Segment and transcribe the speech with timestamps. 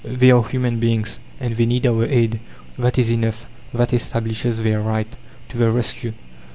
[0.03, 2.39] "They are human beings, and they need our aid
[2.75, 5.15] that is enough, that establishes their right
[5.49, 6.13] To the rescue!"